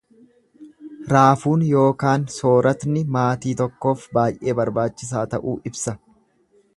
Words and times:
Raafuun 1.11 1.65
yookaan 1.67 2.25
sooratni 2.37 3.03
maatii 3.17 3.55
tokkoof 3.61 4.07
baay'ee 4.19 4.59
barbaachisaa 4.61 5.25
ta'uu 5.35 5.57
ibsa. 5.73 5.95